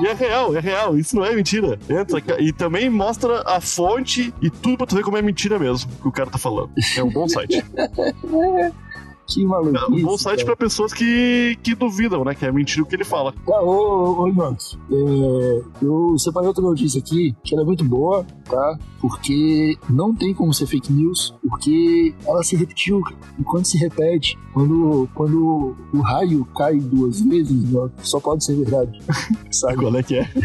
E 0.02 0.06
é 0.08 0.12
real, 0.12 0.54
é 0.54 0.60
real, 0.60 0.98
isso 0.98 1.16
não 1.16 1.24
é 1.24 1.34
mentira. 1.34 1.78
Entra 1.88 2.22
e 2.38 2.52
também 2.52 2.90
mostra 2.90 3.42
a 3.46 3.58
fonte 3.62 4.34
e 4.42 4.50
tudo 4.50 4.76
pra 4.76 4.86
tu 4.86 4.94
ver 4.96 5.02
como 5.02 5.16
é 5.16 5.22
mentira 5.22 5.58
mesmo 5.58 5.90
que 6.02 6.08
o 6.08 6.12
cara 6.12 6.28
tá 6.28 6.36
falando. 6.36 6.70
É 6.96 7.02
um 7.02 7.10
bom 7.10 7.26
site. 7.26 7.64
Que 9.26 9.42
É 9.42 9.44
maluquice. 9.44 9.92
um 9.92 10.02
bom 10.06 10.16
site 10.16 10.44
pra 10.44 10.54
pessoas 10.54 10.92
que, 10.92 11.58
que 11.60 11.74
duvidam, 11.74 12.24
né? 12.24 12.34
Que 12.34 12.46
é 12.46 12.52
mentira 12.52 12.84
o 12.84 12.86
que 12.86 12.94
ele 12.94 13.04
fala. 13.04 13.32
Tá, 13.44 13.60
ô, 13.60 14.22
ô, 14.22 14.28
é, 14.28 15.62
eu 15.82 16.16
separei 16.16 16.46
outra 16.46 16.62
notícia 16.62 17.00
aqui, 17.00 17.34
que 17.42 17.52
ela 17.54 17.64
é 17.64 17.66
muito 17.66 17.84
boa, 17.84 18.24
tá? 18.44 18.78
Porque 19.00 19.76
não 19.90 20.14
tem 20.14 20.32
como 20.32 20.54
ser 20.54 20.66
fake 20.66 20.92
news, 20.92 21.34
porque 21.42 22.14
ela 22.24 22.42
se 22.44 22.54
repetiu. 22.54 23.02
E 23.36 23.42
quando 23.42 23.64
se 23.64 23.76
repete, 23.76 24.38
quando, 24.54 25.08
quando 25.12 25.74
o 25.92 26.00
raio 26.02 26.44
cai 26.56 26.78
duas 26.78 27.20
vezes, 27.20 27.74
ó, 27.74 27.88
só 27.98 28.20
pode 28.20 28.44
ser 28.44 28.54
verdade, 28.54 29.00
sabe? 29.50 29.76
Qual 29.76 29.96
é 29.96 30.02
que 30.04 30.18
é? 30.18 30.30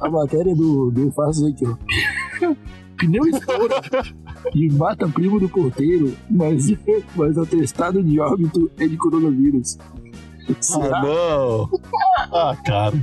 A, 0.00 0.06
a 0.06 0.10
matéria 0.10 0.54
do, 0.54 0.90
do 0.90 1.10
Farsos 1.12 1.44
aqui, 1.44 1.66
ó. 1.66 1.76
Pneu 3.00 3.24
estoura 3.26 3.80
e 4.54 4.68
mata 4.70 5.08
primo 5.08 5.40
do 5.40 5.48
porteiro, 5.48 6.12
mas, 6.30 6.72
mas 7.16 7.38
atestado 7.38 8.02
de 8.02 8.20
óbito 8.20 8.70
é 8.78 8.86
de 8.86 8.96
coronavírus. 8.96 9.78
Será? 10.60 10.98
Ah, 10.98 11.02
não! 11.02 11.70
Ah, 12.32 12.56
cara. 12.64 12.94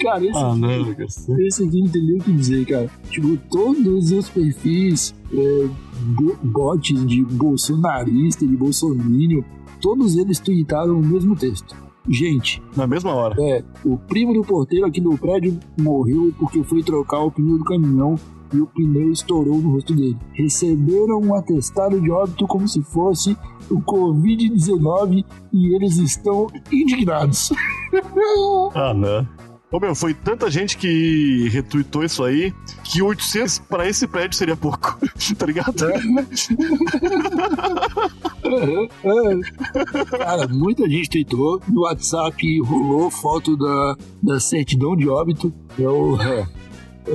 Cara, 0.00 0.24
esse, 0.24 0.38
Ah, 0.38 0.54
não, 0.54 0.94
Garcia. 0.94 1.36
esse 1.46 1.64
aqui 1.64 1.80
não 1.80 1.88
tem 1.88 2.02
nem 2.06 2.16
o 2.18 2.22
que 2.22 2.32
dizer, 2.32 2.64
cara. 2.66 2.88
Tipo, 3.10 3.36
todos 3.50 4.12
os 4.12 4.28
perfis 4.28 5.12
é, 5.32 5.68
bo- 6.16 6.36
bots 6.42 7.04
de 7.06 7.24
bolsonarista, 7.24 8.46
de 8.46 8.56
bolsomínio, 8.56 9.44
todos 9.80 10.16
eles 10.16 10.38
tweetaram 10.38 11.00
o 11.00 11.04
mesmo 11.04 11.34
texto. 11.34 11.74
Gente, 12.08 12.62
Na 12.76 12.86
mesma 12.86 13.12
hora. 13.12 13.34
é, 13.40 13.62
o 13.84 13.98
primo 13.98 14.32
do 14.32 14.42
porteiro 14.42 14.86
aqui 14.86 15.00
do 15.00 15.18
prédio 15.18 15.58
morreu 15.78 16.32
porque 16.38 16.62
foi 16.62 16.82
trocar 16.82 17.18
o 17.24 17.30
pneu 17.32 17.58
do 17.58 17.64
caminhão 17.64 18.14
e 18.52 18.60
o 18.60 18.66
pneu 18.66 19.12
estourou 19.12 19.58
no 19.58 19.72
rosto 19.72 19.94
dele. 19.94 20.16
Receberam 20.32 21.20
um 21.20 21.34
atestado 21.34 22.00
de 22.00 22.10
óbito 22.10 22.46
como 22.46 22.68
se 22.68 22.82
fosse 22.82 23.36
o 23.70 23.80
Covid-19 23.82 25.24
e 25.52 25.74
eles 25.74 25.98
estão 25.98 26.46
indignados. 26.72 27.50
Ah, 28.74 28.92
não. 28.92 29.26
Ô, 29.70 29.78
meu, 29.78 29.94
foi 29.94 30.14
tanta 30.14 30.50
gente 30.50 30.78
que 30.78 31.46
retweetou 31.50 32.02
isso 32.02 32.24
aí 32.24 32.54
que 32.84 33.02
800 33.02 33.58
pra 33.58 33.86
esse 33.86 34.06
prédio 34.06 34.34
seria 34.36 34.56
pouco, 34.56 34.98
tá 35.36 35.44
ligado? 35.44 35.74
Cara, 40.08 40.48
muita 40.48 40.88
gente 40.88 41.10
tweetou. 41.10 41.60
No 41.68 41.82
WhatsApp 41.82 42.60
rolou 42.62 43.10
foto 43.10 43.58
da, 43.58 43.96
da 44.22 44.40
certidão 44.40 44.96
de 44.96 45.06
óbito. 45.06 45.52
É 45.78 45.86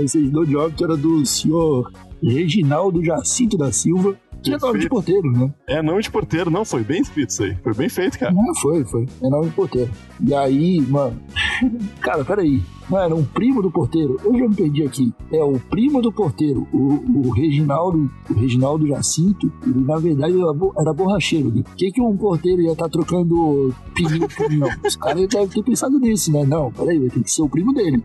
certidão 0.08 0.44
de 0.46 0.56
óbito 0.56 0.84
era 0.84 0.98
do 0.98 1.26
senhor 1.26 1.92
Reginaldo 2.22 3.04
Jacinto 3.04 3.58
da 3.58 3.72
Silva, 3.72 4.18
é 4.52 4.58
nome 4.58 4.80
de 4.80 4.90
porteiro, 4.90 5.32
né? 5.32 5.54
É, 5.68 5.82
nome 5.82 6.02
de 6.02 6.10
porteiro, 6.12 6.50
não, 6.52 6.66
foi 6.66 6.84
bem 6.84 7.02
escrito 7.02 7.30
isso 7.30 7.44
aí. 7.44 7.56
Foi 7.64 7.74
bem 7.74 7.90
feito, 7.90 8.18
cara. 8.20 8.32
Não, 8.34 8.56
foi, 8.56 8.84
foi. 8.86 9.08
É 9.22 9.30
nome 9.30 9.46
de 9.50 9.52
porteiro. 9.56 9.90
E 10.22 10.34
aí, 10.34 10.82
mano. 10.82 11.20
Cara, 12.02 12.24
peraí. 12.26 12.62
Era 12.92 13.16
um 13.16 13.24
primo 13.24 13.62
do 13.62 13.72
porteiro? 13.72 14.20
Eu 14.24 14.38
já 14.38 14.48
me 14.48 14.54
perdi 14.56 14.84
aqui. 14.84 15.14
É 15.32 15.42
o 15.44 15.58
primo 15.58 16.02
do 16.02 16.12
porteiro, 16.12 16.68
o, 16.72 17.28
o 17.28 17.30
Reginaldo, 17.32 18.12
o 18.30 18.34
Reginaldo 18.34 18.86
Jacinto, 18.88 19.52
ele 19.66 19.80
na 19.86 19.98
verdade 19.98 20.38
era, 20.40 20.54
bo- 20.54 20.74
era 20.78 20.94
borracheiro. 20.94 21.50
Né? 21.50 21.64
Por 21.64 21.76
que, 21.76 21.92
que 21.92 22.02
um 22.02 22.16
porteiro 22.18 22.62
ia 22.62 22.74
estar 22.74 22.90
trocando 22.90 23.74
pneu 23.96 24.28
por 24.28 24.52
não? 24.52 24.68
Os 24.86 24.96
caras 24.98 25.28
devem 25.28 25.48
ter 25.48 25.64
pensado 25.64 25.98
nisso, 25.98 26.32
né? 26.32 26.46
Não, 26.46 26.72
peraí, 26.72 27.00
vai 27.00 27.10
ter 27.10 27.24
que 27.24 27.32
ser 27.32 27.42
o 27.42 27.50
primo 27.50 27.74
dele. 27.74 28.04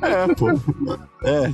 É, 0.00 0.34
pô. 0.34 0.48
É. 1.24 1.52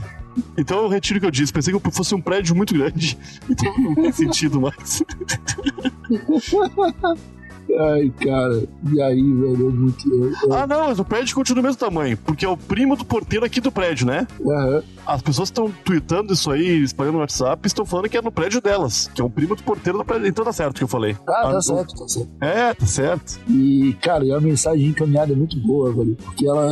Então 0.57 0.83
eu 0.83 0.89
retiro 0.89 1.19
o 1.19 1.21
que 1.21 1.27
eu 1.27 1.31
disse. 1.31 1.53
Pensei 1.53 1.73
que 1.73 1.91
fosse 1.91 2.15
um 2.15 2.21
prédio 2.21 2.55
muito 2.55 2.75
grande. 2.75 3.17
Então 3.49 3.73
não 3.79 3.95
faz 3.95 4.17
sentido 4.17 4.61
mais. 4.61 5.03
Ai, 7.79 8.13
cara. 8.25 8.63
E 8.93 9.03
aí, 9.03 9.21
velho, 9.21 9.69
é 9.69 9.73
muito. 9.73 10.09
é- 10.49 10.55
Ah, 10.57 10.67
não, 10.69 10.87
mas 10.87 11.01
o 11.01 11.05
prédio 11.05 11.35
continua 11.35 11.63
do 11.63 11.67
mesmo 11.67 11.79
tamanho. 11.81 12.17
Porque 12.19 12.45
é 12.45 12.49
o 12.49 12.57
primo 12.57 12.95
do 12.95 13.05
porteiro 13.05 13.45
aqui 13.45 13.61
do 13.61 13.73
prédio, 13.73 14.07
né? 14.07 14.25
é, 14.41 14.83
As 15.05 15.21
pessoas 15.21 15.49
estão 15.49 15.69
tweetando 15.85 16.33
isso 16.33 16.49
aí, 16.53 16.81
espalhando 16.83 17.15
no 17.15 17.21
WhatsApp, 17.21 17.61
e 17.65 17.67
estão 17.67 17.85
falando 17.85 18.09
que 18.09 18.17
é 18.17 18.23
no 18.23 18.31
prédio 18.31 18.61
delas, 18.61 19.11
que 19.13 19.21
é 19.21 19.25
o 19.25 19.29
primo 19.31 19.57
do 19.57 19.65
porteiro 19.65 19.99
do 19.99 20.05
prédio. 20.05 20.29
Então 20.29 20.45
tá 20.45 20.53
certo 20.53 20.77
o 20.77 20.79
que 20.79 20.85
eu 20.85 20.89
falei. 20.89 21.17
Ah, 21.29 21.43
tá 21.43 21.53
não- 21.55 21.61
certo, 21.63 21.95
tá 21.97 22.07
certo. 22.09 22.31
É, 22.41 22.75
tá 22.75 22.87
certo. 22.87 23.41
E, 23.51 23.97
cara, 24.01 24.25
e 24.25 24.33
a 24.33 24.41
mensagem 24.41 24.87
encaminhada 24.87 25.33
é 25.33 25.37
muito 25.37 25.59
boa, 25.59 25.93
velho. 25.93 26.17
Porque 26.25 26.47
ela, 26.47 26.71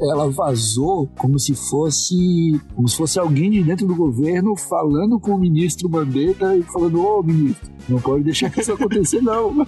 ela 0.00 0.28
vazou 0.30 1.06
como 1.18 1.38
se 1.38 1.54
fosse. 1.54 2.60
Como 2.74 2.88
se 2.88 2.96
fosse 2.96 3.18
alguém 3.18 3.50
de 3.50 3.62
dentro 3.62 3.86
do 3.86 3.94
governo 3.94 4.56
falando 4.56 5.20
com 5.20 5.32
o 5.32 5.38
ministro 5.38 5.88
Mandetta 5.88 6.56
e 6.56 6.62
falando, 6.62 7.00
ô 7.04 7.22
ministro, 7.22 7.70
não 7.88 8.00
pode 8.00 8.24
deixar 8.24 8.50
que 8.50 8.60
isso 8.60 8.72
acontecer, 8.72 9.20
não. 9.20 9.52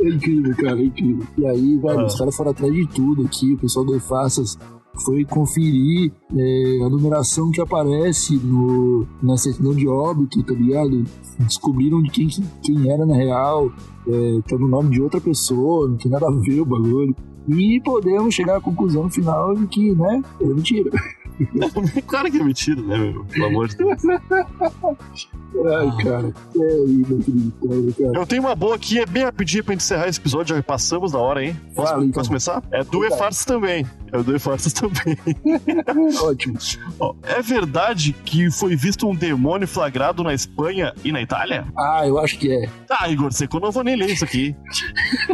é 0.00 0.08
incrível, 0.08 0.54
cara, 0.56 0.80
é 0.80 0.84
incrível. 0.84 1.26
E 1.38 1.46
aí, 1.46 1.78
velho, 1.78 2.00
Ah. 2.00 2.06
os 2.06 2.16
caras 2.18 2.36
foram 2.36 2.50
atrás 2.50 2.72
de 2.72 2.86
tudo 2.88 3.24
aqui, 3.24 3.52
o 3.54 3.58
pessoal 3.58 3.84
do 3.84 3.96
EFASAS 3.96 4.58
foi 5.04 5.24
conferir 5.24 6.10
é, 6.34 6.78
a 6.82 6.88
numeração 6.88 7.50
que 7.50 7.60
aparece 7.60 8.36
no, 8.36 9.06
na 9.22 9.36
certidão 9.36 9.74
de 9.74 9.86
óbito, 9.86 10.42
tá 10.42 10.54
ligado? 10.54 11.04
Descobriram 11.40 12.02
de 12.02 12.10
quem, 12.10 12.28
quem 12.62 12.90
era 12.90 13.04
na 13.04 13.14
real, 13.14 13.70
é, 14.08 14.40
tá 14.48 14.56
no 14.56 14.68
nome 14.68 14.90
de 14.90 15.02
outra 15.02 15.20
pessoa, 15.20 15.88
não 15.88 15.96
tem 15.98 16.10
nada 16.10 16.26
a 16.26 16.30
ver 16.30 16.60
o 16.60 16.64
bagulho. 16.64 17.14
E 17.48 17.80
podemos 17.80 18.34
chegar 18.34 18.56
à 18.56 18.60
conclusão 18.60 19.08
final 19.08 19.54
de 19.54 19.66
que, 19.66 19.92
né, 19.92 20.22
é 20.40 20.44
mentira. 20.44 20.90
claro 22.06 22.30
que 22.30 22.38
é 22.38 22.42
mentira, 22.42 22.80
né, 22.82 22.96
meu? 22.96 23.24
Pelo 23.26 23.46
amor 23.46 23.68
de 23.68 23.76
Deus. 23.76 24.02
Ai, 24.06 26.04
cara, 26.04 26.34
é 26.56 26.84
inacreditável, 26.86 27.94
cara. 27.98 28.18
Eu 28.18 28.26
tenho 28.26 28.42
uma 28.42 28.54
boa 28.54 28.76
aqui, 28.76 28.98
é 28.98 29.06
bem 29.06 29.24
rapidinho 29.24 29.64
pra 29.64 29.74
encerrar 29.74 30.08
esse 30.08 30.18
episódio, 30.18 30.56
já 30.56 30.62
passamos 30.62 31.12
da 31.12 31.18
hora, 31.18 31.44
hein? 31.44 31.56
Posso, 31.74 31.90
Fala, 31.90 32.02
então. 32.04 32.12
posso 32.12 32.28
começar? 32.30 32.62
É 32.70 32.82
do 32.84 33.04
E-Farts 33.04 33.44
também. 33.44 33.86
É 34.18 34.22
do 34.22 34.36
E-Farts 34.36 34.72
também. 34.72 35.16
Ótimo. 36.22 36.58
Ó, 36.98 37.14
é 37.22 37.42
verdade 37.42 38.14
que 38.24 38.50
foi 38.50 38.76
visto 38.76 39.08
um 39.08 39.14
demônio 39.14 39.68
flagrado 39.68 40.22
na 40.22 40.32
Espanha 40.32 40.92
e 41.04 41.12
na 41.12 41.20
Itália? 41.20 41.66
Ah, 41.76 42.06
eu 42.06 42.18
acho 42.18 42.38
que 42.38 42.50
é. 42.50 42.68
Ah, 42.90 43.08
Igor 43.08 43.32
Seco, 43.32 43.56
eu 43.56 43.60
não 43.60 43.70
vou 43.70 43.84
nem 43.84 43.96
ler 43.96 44.10
isso 44.10 44.24
aqui. 44.24 44.54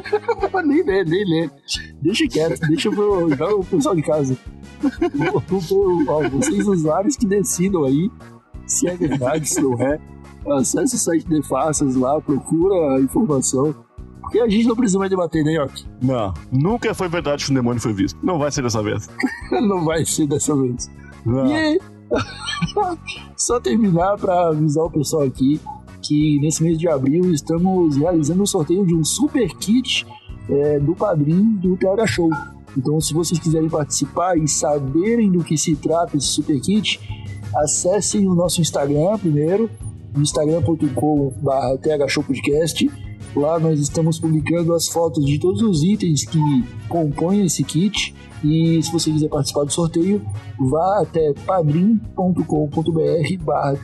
nem 0.64 0.82
ler, 0.82 1.06
nem 1.06 1.24
ler. 1.24 1.50
Deixa 2.00 2.26
quieto, 2.26 2.60
deixa 2.66 2.90
pro, 2.90 3.26
o 3.60 3.64
pessoal 3.64 3.94
de 3.94 4.02
casa. 4.02 4.36
Ó, 6.08 6.28
vocês 6.28 6.66
usuários 6.66 7.16
que 7.16 7.26
decidam 7.26 7.84
aí 7.84 8.10
se 8.66 8.88
é 8.88 8.96
verdade, 8.96 9.48
se 9.48 9.60
não 9.60 9.74
é. 9.80 10.00
Acesse 10.58 10.96
o 10.96 10.98
site 10.98 11.28
de 11.28 11.42
Faças 11.46 11.94
lá, 11.94 12.20
procura 12.20 12.96
a 12.96 13.00
informação. 13.00 13.74
Porque 14.32 14.40
a 14.40 14.48
gente 14.48 14.66
não 14.66 14.74
precisa 14.74 14.98
mais 14.98 15.10
debater, 15.10 15.44
né, 15.44 15.52
York? 15.52 15.84
Não, 16.00 16.32
nunca 16.50 16.94
foi 16.94 17.06
verdade 17.06 17.44
que 17.44 17.50
um 17.52 17.54
demônio 17.54 17.82
foi 17.82 17.92
visto. 17.92 18.18
Não 18.22 18.38
vai 18.38 18.50
ser 18.50 18.62
dessa 18.62 18.82
vez. 18.82 19.10
Não 19.52 19.84
vai 19.84 20.06
ser 20.06 20.26
dessa 20.26 20.56
vez. 20.56 20.90
Não. 21.26 21.54
E 21.54 21.78
só 23.36 23.60
terminar 23.60 24.16
para 24.16 24.48
avisar 24.48 24.84
o 24.84 24.90
pessoal 24.90 25.24
aqui 25.24 25.60
que 26.00 26.40
nesse 26.40 26.62
mês 26.62 26.78
de 26.78 26.88
abril 26.88 27.30
estamos 27.30 27.98
realizando 27.98 28.42
um 28.42 28.46
sorteio 28.46 28.86
de 28.86 28.94
um 28.94 29.04
super 29.04 29.46
kit 29.56 30.06
é, 30.48 30.80
do 30.80 30.96
padrinho 30.96 31.58
do 31.58 31.76
TH 31.76 32.06
Show. 32.06 32.30
Então, 32.74 32.98
se 33.02 33.12
vocês 33.12 33.38
quiserem 33.38 33.68
participar 33.68 34.38
e 34.38 34.48
saberem 34.48 35.30
do 35.30 35.44
que 35.44 35.58
se 35.58 35.76
trata 35.76 36.16
esse 36.16 36.28
super 36.28 36.58
kit, 36.58 36.98
acessem 37.54 38.26
o 38.26 38.34
nosso 38.34 38.62
Instagram 38.62 39.18
primeiro, 39.18 39.70
instagram.com.br 40.16 42.06
thshowpodcast. 42.06 43.11
Lá 43.34 43.58
nós 43.58 43.80
estamos 43.80 44.20
publicando 44.20 44.74
as 44.74 44.88
fotos 44.88 45.24
de 45.24 45.38
todos 45.38 45.62
os 45.62 45.82
itens 45.82 46.24
que 46.24 46.38
compõem 46.88 47.46
esse 47.46 47.64
kit. 47.64 48.14
E 48.44 48.82
se 48.82 48.92
você 48.92 49.10
quiser 49.10 49.28
participar 49.28 49.64
do 49.64 49.72
sorteio, 49.72 50.20
vá 50.58 51.00
até 51.02 51.32
padrim.com.br 51.46 52.42
barra. 53.44 53.78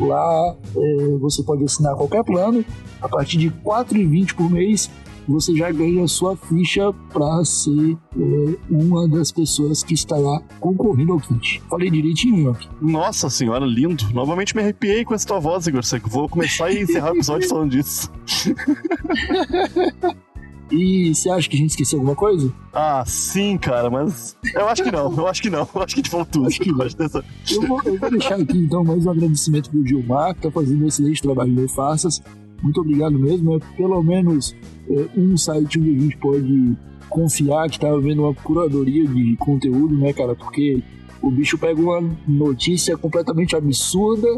Lá 0.00 0.56
é, 0.76 1.18
você 1.18 1.42
pode 1.42 1.64
assinar 1.64 1.94
qualquer 1.94 2.24
plano. 2.24 2.64
A 3.00 3.08
partir 3.08 3.38
de 3.38 3.48
R$ 3.48 3.54
4,20 3.64 4.34
por 4.34 4.50
mês, 4.50 4.90
você 5.26 5.54
já 5.54 5.70
ganha 5.70 6.04
a 6.04 6.08
sua 6.08 6.36
ficha 6.36 6.92
para 7.12 7.44
ser 7.44 7.96
é, 8.16 8.56
uma 8.70 9.08
das 9.08 9.30
pessoas 9.30 9.82
que 9.82 9.94
estará 9.94 10.40
concorrendo 10.60 11.12
ao 11.12 11.20
kit. 11.20 11.62
Falei 11.68 11.90
direitinho, 11.90 12.44
York? 12.44 12.68
Nossa 12.80 13.30
senhora, 13.30 13.64
lindo. 13.64 14.04
Novamente 14.12 14.54
me 14.54 14.62
arrepiei 14.62 15.04
com 15.04 15.14
essa 15.14 15.26
tua 15.26 15.40
voz, 15.40 15.66
Igor 15.66 15.84
Seco. 15.84 16.08
Vou 16.08 16.28
começar 16.28 16.70
e 16.70 16.82
encerrar 16.82 17.12
o 17.12 17.16
episódio 17.16 17.48
falando 17.48 17.70
disso. 17.70 18.10
E 20.72 21.14
você 21.14 21.28
acha 21.28 21.50
que 21.50 21.54
a 21.54 21.58
gente 21.58 21.70
esqueceu 21.70 21.98
alguma 21.98 22.16
coisa? 22.16 22.50
Ah, 22.72 23.04
sim, 23.06 23.58
cara, 23.58 23.90
mas. 23.90 24.34
Eu 24.54 24.66
acho 24.68 24.82
que 24.82 24.90
não, 24.90 25.14
eu 25.14 25.28
acho 25.28 25.42
que 25.42 25.50
não. 25.50 25.68
Eu 25.74 25.82
acho 25.82 25.94
que 25.94 26.00
a 26.00 26.02
gente 26.02 26.10
falou 26.10 26.24
tudo. 26.24 26.46
Acho 26.46 26.60
que 26.60 26.72
não. 26.72 26.82
Eu 26.82 27.68
vou, 27.68 27.82
eu 27.84 27.98
vou 27.98 28.10
deixar 28.10 28.36
aqui 28.36 28.56
então 28.56 28.82
mais 28.82 29.04
um 29.04 29.10
agradecimento 29.10 29.68
pro 29.68 29.86
Gilmar, 29.86 30.34
que 30.34 30.40
tá 30.40 30.50
fazendo 30.50 30.82
um 30.82 30.88
excelente 30.88 31.20
trabalho 31.20 31.52
no 31.52 31.68
Faças. 31.68 32.22
Muito 32.62 32.80
obrigado 32.80 33.18
mesmo. 33.18 33.56
É 33.56 33.58
pelo 33.76 34.02
menos 34.02 34.54
é, 34.88 35.08
um 35.16 35.36
site 35.36 35.78
onde 35.78 35.90
a 35.90 36.00
gente 36.00 36.16
pode 36.18 36.76
confiar 37.08 37.68
que 37.68 37.78
tá 37.78 37.90
havendo 37.90 38.22
uma 38.22 38.34
curadoria 38.34 39.06
de 39.06 39.36
conteúdo, 39.36 39.94
né, 39.94 40.12
cara? 40.12 40.34
Porque 40.34 40.82
o 41.20 41.30
bicho 41.30 41.58
pega 41.58 41.80
uma 41.80 42.00
notícia 42.26 42.96
completamente 42.96 43.54
absurda 43.54 44.28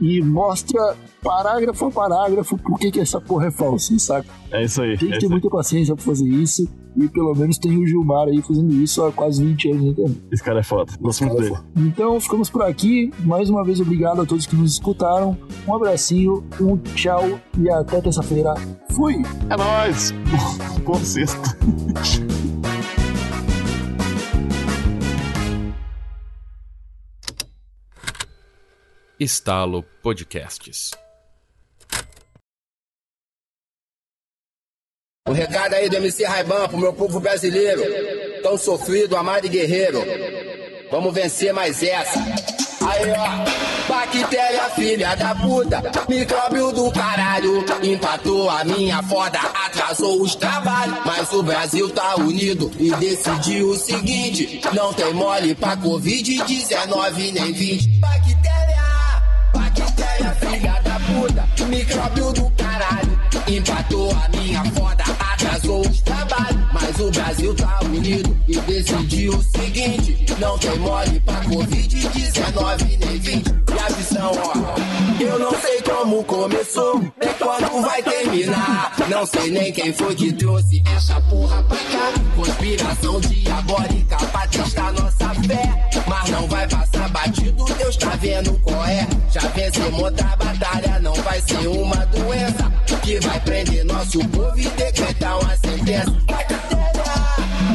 e 0.00 0.20
mostra 0.22 0.96
parágrafo 1.22 1.86
a 1.86 1.90
parágrafo 1.90 2.58
por 2.58 2.78
que, 2.78 2.90
que 2.90 3.00
essa 3.00 3.20
porra 3.20 3.48
é 3.48 3.50
falsa, 3.50 3.98
saca? 3.98 4.28
É 4.50 4.64
isso 4.64 4.82
aí. 4.82 4.96
Tem 4.96 5.08
é 5.08 5.12
que 5.12 5.12
ter 5.12 5.16
isso 5.18 5.26
aí. 5.26 5.30
muita 5.30 5.48
paciência 5.48 5.94
pra 5.94 6.04
fazer 6.04 6.28
isso. 6.28 6.68
E 6.96 7.08
pelo 7.08 7.34
menos 7.34 7.58
tem 7.58 7.76
o 7.76 7.86
Gilmar 7.86 8.28
aí 8.28 8.40
fazendo 8.40 8.72
isso 8.74 9.04
há 9.04 9.12
quase 9.12 9.44
20 9.44 9.70
anos, 9.70 9.98
né? 9.98 10.14
Esse 10.32 10.42
cara 10.42 10.60
é 10.60 10.62
foda. 10.62 10.92
Gosto 10.98 11.24
muito 11.26 11.40
dele. 11.42 11.56
Então 11.76 12.18
ficamos 12.18 12.48
por 12.48 12.62
aqui. 12.62 13.12
Mais 13.20 13.50
uma 13.50 13.62
vez, 13.62 13.80
obrigado 13.80 14.22
a 14.22 14.26
todos 14.26 14.46
que 14.46 14.56
nos 14.56 14.72
escutaram. 14.72 15.36
Um 15.68 15.74
abracinho, 15.74 16.42
um 16.60 16.76
tchau 16.78 17.38
e 17.58 17.68
até 17.70 18.00
terça-feira. 18.00 18.54
Fui! 18.90 19.16
É 19.50 19.56
nóis! 19.56 20.14
Bom 20.84 20.94
sexto. 20.94 21.38
Estalo 29.18 29.82
Podcasts. 30.02 31.05
Um 35.26 35.32
recado 35.32 35.74
aí 35.74 35.88
do 35.88 35.96
MC 35.96 36.24
Raiban 36.24 36.68
pro 36.68 36.78
meu 36.78 36.92
povo 36.92 37.18
brasileiro, 37.18 37.82
tão 38.42 38.56
sofrido, 38.56 39.16
amado 39.16 39.46
e 39.46 39.48
guerreiro. 39.48 40.00
Vamos 40.90 41.12
vencer 41.12 41.52
mais 41.52 41.82
essa. 41.82 42.20
Aí 42.86 43.10
ó, 43.10 43.92
bactéria 43.92 44.70
filha 44.70 45.16
da 45.16 45.34
puta, 45.34 45.82
micróbio 46.08 46.70
do 46.70 46.92
caralho, 46.92 47.64
empatou 47.82 48.48
a 48.48 48.62
minha 48.62 49.02
foda, 49.02 49.40
atrasou 49.66 50.22
os 50.22 50.36
trabalhos. 50.36 50.98
Mas 51.04 51.32
o 51.32 51.42
Brasil 51.42 51.90
tá 51.90 52.14
unido 52.14 52.70
e 52.78 52.94
decidiu 52.94 53.70
o 53.70 53.76
seguinte: 53.76 54.60
não 54.72 54.92
tem 54.92 55.12
mole 55.12 55.56
pra 55.56 55.76
Covid-19 55.76 57.32
nem 57.32 57.52
20. 57.52 57.88
Bactéria, 57.98 58.82
bactéria 59.52 60.30
filha 60.34 60.80
da 60.82 61.00
puta, 61.00 61.66
micróbio 61.66 62.32
do 62.32 62.50
caralho, 62.50 63.15
empatou 63.48 64.10
a 64.12 64.28
minha 64.36 64.64
foda, 64.72 65.04
atrasou 65.18 65.80
os 65.80 66.00
trabalhos. 66.00 66.56
Mas 66.72 66.98
o 66.98 67.10
Brasil 67.10 67.54
tá 67.54 67.80
unido 67.84 68.36
e 68.48 68.56
decidiu 68.60 69.32
o 69.32 69.42
seguinte: 69.42 70.26
não 70.38 70.58
tem 70.58 70.78
mole 70.78 71.20
pra 71.20 71.40
Covid-19 71.44 72.98
nem 72.98 73.18
20. 73.18 73.48
E 73.48 73.78
a 73.78 73.88
visão, 73.94 74.32
ó, 74.34 75.22
eu 75.22 75.38
não 75.38 75.52
sei 75.60 75.82
como 75.82 76.24
começou, 76.24 76.98
nem 76.98 77.34
quando 77.38 77.82
vai 77.82 78.02
terminar. 78.02 78.94
Não 79.08 79.24
sei 79.26 79.50
nem 79.50 79.72
quem 79.72 79.92
foi 79.92 80.14
que 80.14 80.32
trouxe 80.32 80.82
essa 80.94 81.20
porra 81.22 81.62
pra 81.62 81.76
cá. 81.76 82.12
Conspiração 82.34 83.20
diabólica 83.20 84.16
pra 84.16 84.46
testar 84.48 84.92
nossa 84.92 85.34
fé. 85.46 85.88
Mas 86.06 86.30
não 86.30 86.46
vai 86.48 86.68
passar 86.68 87.08
batido, 87.08 87.64
Deus 87.64 87.96
tá 87.96 88.10
vendo 88.20 88.52
qual 88.60 88.84
é. 88.84 89.06
Já 89.30 89.40
vencemos 89.48 90.00
outra 90.00 90.36
batalha, 90.36 90.98
não 91.00 91.14
vai 91.14 91.40
ser 91.40 91.66
uma 91.68 92.06
doença 92.06 92.72
que 93.06 93.18
vai 93.36 93.40
prender 93.40 93.84
nosso 93.84 94.18
povo 94.28 94.58
e 94.58 94.68
decretar 94.70 95.38
uma 95.38 95.56
sentença. 95.56 96.10
Bactéria, 96.26 96.74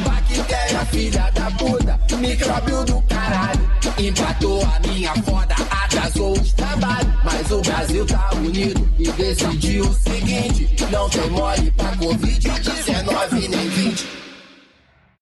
bactéria, 0.05 0.85
filha 0.85 1.31
da 1.31 1.51
puta, 1.51 1.99
micróbio 2.17 2.83
do 2.85 3.01
caralho. 3.03 3.71
Empatou 3.97 4.63
a 4.63 4.87
minha 4.87 5.13
foda, 5.23 5.55
atrasou 5.69 6.33
os 6.33 6.53
trabalhos. 6.53 7.13
Mas 7.23 7.51
o 7.51 7.61
Brasil 7.61 8.05
tá 8.05 8.31
unido 8.35 8.89
e 8.97 9.11
decidiu 9.11 9.85
o 9.85 9.93
seguinte: 9.93 10.75
não 10.91 11.09
tem 11.09 11.29
mole 11.29 11.71
pra 11.71 11.95
Covid-19 11.97 13.49
nem 13.49 13.69
20. 13.69 14.20